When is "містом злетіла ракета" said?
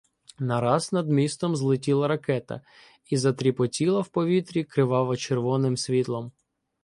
1.09-2.61